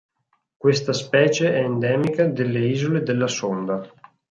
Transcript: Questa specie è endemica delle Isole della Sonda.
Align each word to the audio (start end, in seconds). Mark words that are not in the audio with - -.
Questa 0.57 0.93
specie 0.93 1.53
è 1.53 1.59
endemica 1.61 2.25
delle 2.25 2.65
Isole 2.65 3.03
della 3.03 3.27
Sonda. 3.27 3.87